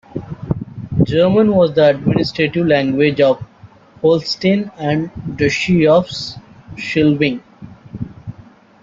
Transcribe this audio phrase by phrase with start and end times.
[1.03, 3.39] German was the administrative language of
[4.01, 6.07] Holstein and the Duchy of
[6.75, 7.39] Schleswig.